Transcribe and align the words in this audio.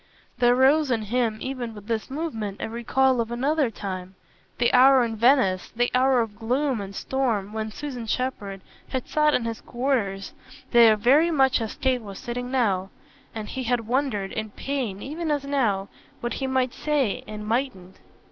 There 0.39 0.55
rose 0.55 0.89
in 0.89 1.03
him 1.03 1.37
even 1.41 1.75
with 1.75 1.85
this 1.85 2.09
movement 2.09 2.57
a 2.59 2.67
recall 2.67 3.21
of 3.21 3.29
another 3.29 3.69
time 3.69 4.15
the 4.57 4.73
hour 4.73 5.03
in 5.05 5.15
Venice, 5.15 5.71
the 5.75 5.91
hour 5.93 6.21
of 6.21 6.35
gloom 6.39 6.81
and 6.81 6.95
storm, 6.95 7.53
when 7.53 7.69
Susan 7.69 8.07
Shepherd 8.07 8.61
had 8.87 9.07
sat 9.07 9.35
in 9.35 9.45
his 9.45 9.61
quarters 9.61 10.33
there 10.71 10.97
very 10.97 11.29
much 11.29 11.61
as 11.61 11.75
Kate 11.75 12.01
was 12.01 12.17
sitting 12.17 12.49
now, 12.49 12.89
and 13.35 13.47
he 13.47 13.61
had 13.65 13.85
wondered, 13.85 14.31
in 14.31 14.49
pain 14.49 15.03
even 15.03 15.29
as 15.29 15.45
now, 15.45 15.87
what 16.19 16.33
he 16.41 16.47
might 16.47 16.73
say 16.73 17.23
and 17.27 17.45
mightn't. 17.45 17.97